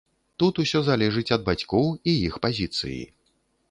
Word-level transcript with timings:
Тут 0.43 0.61
усё 0.63 0.81
залежыць 0.87 1.33
ад 1.39 1.47
бацькоў 1.51 1.87
і 2.09 2.19
іх 2.27 2.43
пазіцыі. 2.49 3.03